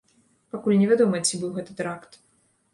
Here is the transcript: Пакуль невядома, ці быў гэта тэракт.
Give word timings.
Пакуль 0.55 0.79
невядома, 0.81 1.23
ці 1.27 1.41
быў 1.45 1.55
гэта 1.61 1.79
тэракт. 1.83 2.21